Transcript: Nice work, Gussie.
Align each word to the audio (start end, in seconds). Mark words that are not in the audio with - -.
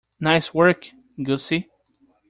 Nice 0.19 0.51
work, 0.51 0.89
Gussie. 1.21 1.69